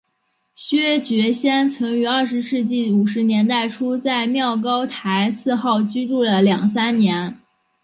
[0.55, 7.37] 薛觉先曾于二十世纪五十年代初在妙高台四号居住了两三年。